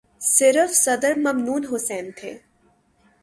[0.35, 2.31] صرف صدر ممنون حسین تھے۔